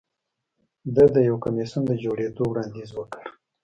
[0.95, 3.23] ده د یو کمېسیون د جوړېدو وړاندیز وکړ